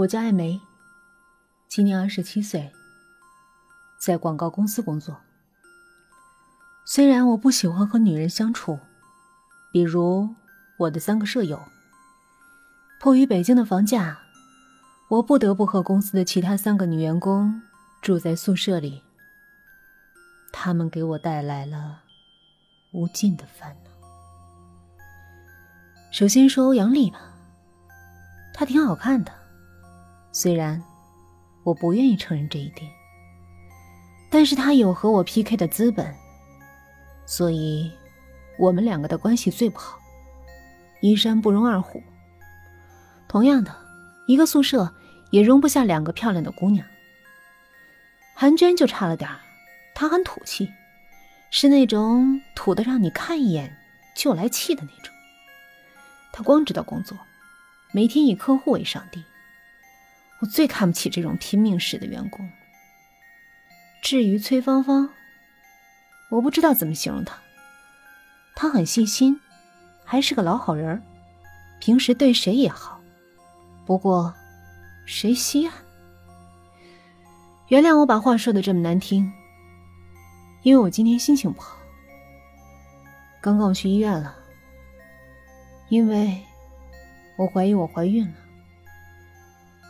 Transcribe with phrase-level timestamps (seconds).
[0.00, 0.58] 我叫艾梅，
[1.68, 2.72] 今年二十七岁，
[3.98, 5.14] 在广告公司工作。
[6.86, 8.78] 虽然我不喜欢和女人相处，
[9.70, 10.30] 比如
[10.78, 11.60] 我的三个舍友。
[12.98, 14.18] 迫于北京的房价，
[15.10, 17.60] 我不得不和公司的其他三个女员工
[18.00, 19.02] 住在宿舍里。
[20.50, 22.00] 他们给我带来了
[22.92, 23.90] 无尽的烦恼。
[26.10, 27.20] 首先说欧阳丽吧，
[28.54, 29.39] 她挺好看的。
[30.32, 30.82] 虽然
[31.64, 32.90] 我不愿意承认这一点，
[34.30, 36.14] 但是他有和我 PK 的资本，
[37.26, 37.90] 所以
[38.58, 39.98] 我们两个的关系最不好，
[41.00, 42.02] 一山不容二虎。
[43.28, 43.74] 同样的，
[44.26, 44.92] 一个宿舍
[45.30, 46.86] 也容不下两个漂亮的姑娘。
[48.34, 49.38] 韩娟就差了点儿
[49.94, 50.70] 她很土气，
[51.50, 53.76] 是那种土的让你看一眼
[54.14, 55.12] 就来气的那种。
[56.32, 57.18] 她光知道工作，
[57.92, 59.22] 每天以客户为上帝。
[60.40, 62.48] 我最看不起这种拼命式的员工。
[64.02, 65.10] 至于崔芳芳，
[66.30, 67.36] 我不知道怎么形容她。
[68.54, 69.38] 她很细心，
[70.04, 71.02] 还是个老好人
[71.78, 73.00] 平时对谁也好。
[73.86, 74.34] 不过，
[75.04, 75.82] 谁稀罕？
[77.68, 79.30] 原谅我把话说的这么难听，
[80.62, 81.76] 因为我今天心情不好。
[83.42, 84.34] 刚刚我去医院了，
[85.88, 86.40] 因为
[87.36, 88.34] 我怀疑我怀孕了。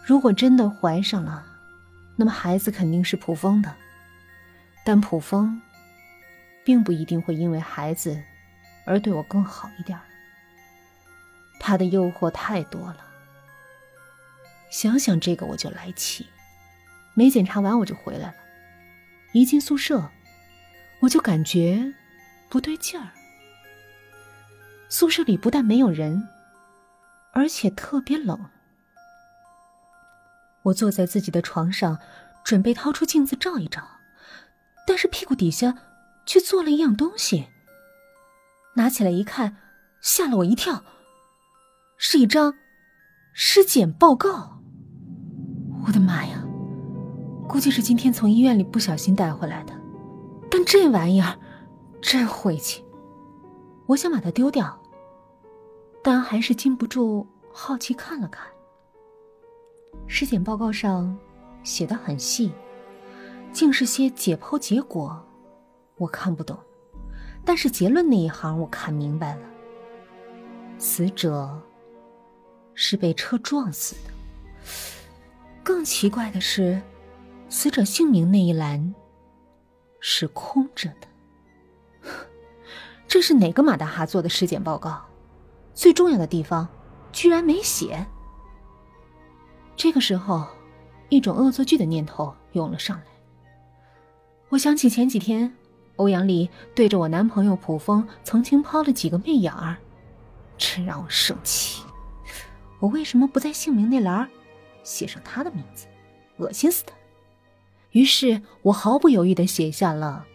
[0.04, 1.46] 如果真的怀上了，
[2.16, 3.74] 那么孩子肯定是普风的，
[4.84, 5.60] 但普风
[6.64, 8.20] 并不一定会因为孩子
[8.84, 9.98] 而对我更好一点。
[11.60, 13.04] 他的诱惑太多了，
[14.70, 16.26] 想想这个我就来气。
[17.14, 18.34] 没检查完我就回来了，
[19.32, 20.10] 一进宿舍
[21.00, 21.92] 我就感觉
[22.48, 23.08] 不对劲儿。
[24.88, 26.26] 宿舍里不但没有人，
[27.32, 28.50] 而且特别冷。
[30.64, 31.98] 我坐在自己的床上，
[32.44, 33.82] 准备掏出镜子照一照，
[34.86, 35.74] 但是屁股底下
[36.26, 37.46] 却坐了一样东西。
[38.74, 39.56] 拿起来一看，
[40.00, 40.84] 吓了我一跳，
[41.96, 42.54] 是一张
[43.32, 44.60] 尸检报告。
[45.86, 46.44] 我的妈呀！
[47.48, 49.72] 估计是今天从医院里不小心带回来的，
[50.50, 51.36] 但这玩意儿
[52.00, 52.84] 真晦气。
[53.86, 54.80] 我想把它丢掉，
[56.00, 58.46] 但还是禁不住好奇看了看。
[60.12, 61.16] 尸检报告上
[61.62, 62.52] 写的很细，
[63.52, 65.24] 竟是些解剖结果，
[65.94, 66.58] 我看不懂。
[67.44, 69.42] 但是结论那一行我看明白了：
[70.78, 71.56] 死者
[72.74, 74.10] 是被车撞死的。
[75.62, 76.82] 更奇怪的是，
[77.48, 78.92] 死者姓名那一栏
[80.00, 82.10] 是空着的。
[83.06, 85.00] 这是哪个马大哈做的尸检报告？
[85.72, 86.66] 最重要的地方
[87.12, 88.04] 居然没写。
[89.80, 90.46] 这个时候，
[91.08, 93.04] 一种恶作剧的念头涌了上来。
[94.50, 95.50] 我想起前几天
[95.96, 99.78] 欧阳丽对着我男朋友普风曾经抛了几个媚眼儿，
[100.58, 101.82] 真让我生气。
[102.78, 104.28] 我为什么不在姓名那栏
[104.82, 105.86] 写上他的名字？
[106.36, 106.92] 恶心死他！
[107.92, 110.26] 于是我毫不犹豫的写下了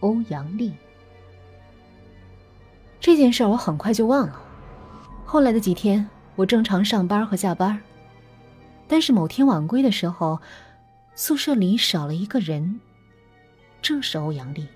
[0.00, 0.72] 欧阳丽。
[2.98, 4.40] 这件事我很快就忘了。
[5.26, 7.78] 后来的几天，我正常上班和下班。
[8.88, 10.40] 但是某天晚归的时候，
[11.14, 12.80] 宿舍里少了一个人，
[13.82, 14.66] 正是欧阳丽。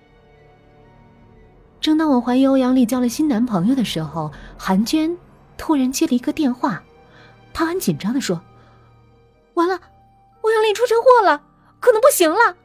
[1.81, 5.16] 正当我怀疑欧阳丽交了新男朋友的时候，韩娟
[5.56, 6.82] 突然接了一个电话，
[7.53, 8.41] 她很紧张的说
[9.54, 9.81] ：“完了，
[10.42, 11.42] 欧阳丽出车祸了，
[11.78, 12.56] 可能不行了。”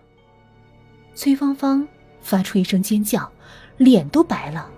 [1.16, 1.88] 崔芳芳
[2.22, 3.31] 发出一声尖叫，
[3.77, 4.69] 脸都白了。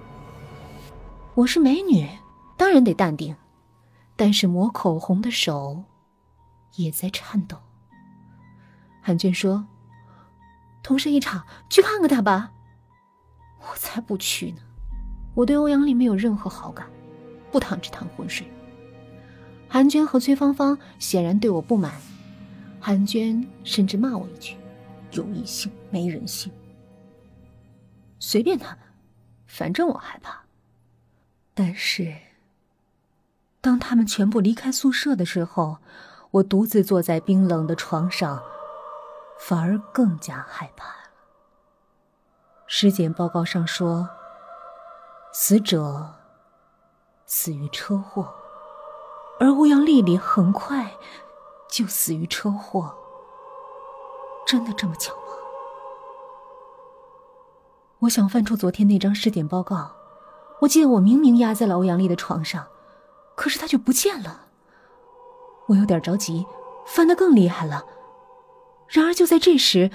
[1.34, 2.08] 我是美女，
[2.58, 3.36] 当然得淡定，
[4.16, 5.84] 但是抹口红的手。
[6.78, 7.58] 也在颤抖。
[9.02, 9.68] 韩娟说
[10.82, 12.54] ：“同事一场，去看看他吧。”
[13.60, 14.62] 我才不去呢！
[15.34, 16.88] 我对欧阳丽没有任何好感，
[17.52, 18.50] 不淌这趟浑水。
[19.68, 21.94] 韩娟和崔芳芳显然对我不满，
[22.80, 24.56] 韩娟甚至骂我一句
[25.12, 26.52] ：“有异性没人性。”
[28.20, 28.80] 随便他们，
[29.46, 30.42] 反正我害怕。
[31.54, 32.16] 但是，
[33.60, 35.80] 当他们全部离开宿舍的时候，
[36.32, 38.44] 我独自坐在冰冷的床上，
[39.40, 40.94] 反而更加害怕了。
[42.66, 44.10] 尸检报告上说，
[45.32, 46.16] 死者
[47.26, 48.34] 死于车祸，
[49.40, 50.98] 而欧阳丽丽很快
[51.70, 52.94] 就死于车祸。
[54.46, 55.22] 真的这么巧吗？
[58.00, 59.92] 我想翻出昨天那张尸检报告，
[60.62, 62.68] 我记得我明明压在了欧阳丽的床上，
[63.36, 64.47] 可是她却不见了。
[65.68, 66.46] 我有点着急，
[66.86, 67.86] 翻得更厉害了。
[68.88, 69.92] 然而就在这时，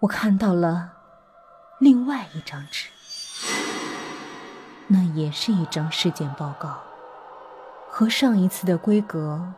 [0.00, 0.92] 我看到了
[1.80, 2.88] 另外一张纸，
[4.86, 6.80] 那也是一张尸检报告，
[7.88, 9.52] 和上一次的规格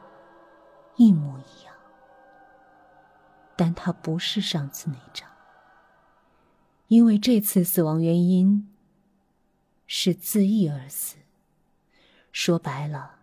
[0.97, 1.75] 一模一样，
[3.57, 5.29] 但它不是上次那张，
[6.89, 8.75] 因为这次死亡原因
[9.87, 11.17] 是自缢而死。
[12.33, 13.17] 说白了，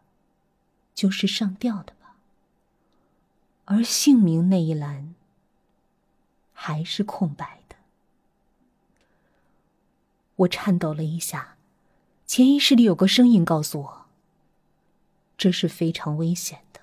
[0.97, 2.15] 就是上吊的吧。
[3.65, 5.13] 而姓名那一栏
[6.51, 7.75] 还是空白的。
[10.37, 11.57] 我颤抖了一下，
[12.25, 14.05] 潜意识里有个声音告诉我，
[15.37, 16.81] 这是非常危险的。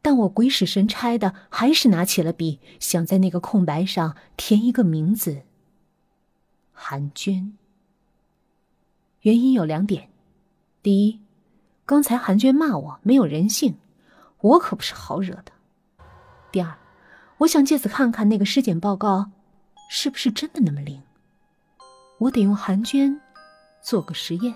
[0.00, 5.42] 但我鬼使神差的，还是拿起了笔，想在那个空白上填一个名字。
[6.72, 7.58] 韩娟。
[9.20, 10.08] 原因有两点。
[10.82, 11.20] 第一，
[11.84, 13.76] 刚才韩娟骂我没有人性，
[14.40, 15.52] 我可不是好惹的。
[16.50, 16.78] 第二，
[17.38, 19.30] 我想借此看看那个尸检报告
[19.90, 21.02] 是不是真的那么灵。
[22.18, 23.20] 我得用韩娟
[23.82, 24.54] 做个实验。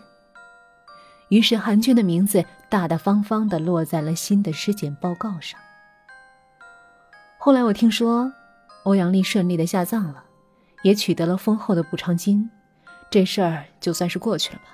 [1.29, 5.59] 于是，韩娟的名字大大方方的落在了新的尸检报告上。
[7.39, 8.33] 后来我听说，
[8.85, 10.23] 欧阳丽顺利的下葬了，
[10.83, 12.49] 也取得了丰厚的补偿金，
[13.11, 14.67] 这事儿就算是过去了吧。